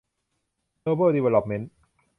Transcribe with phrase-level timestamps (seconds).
[0.81, 1.71] โนเบิล ดีเวลลอปเมนท์